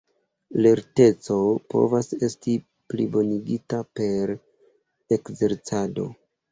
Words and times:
Lerteco 0.65 1.35
povas 1.75 2.09
esti 2.29 2.57
plibonigita 2.95 3.83
per 4.01 4.37
ekzercado. 5.19 6.13